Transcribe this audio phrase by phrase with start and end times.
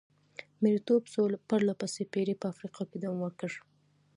[0.61, 3.51] مریتوب څو پرله پسې پېړۍ په افریقا کې دوام وکړ.